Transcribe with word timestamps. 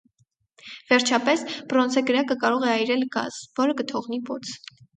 Վերջապես, 0.91 1.43
բրոնզե 1.75 2.03
կրակը 2.09 2.39
կարող 2.47 2.67
է 2.69 2.73
այրել 2.73 3.07
գազ, 3.19 3.41
որը 3.63 3.79
կթողնի 3.83 4.23
բոց։ 4.33 4.55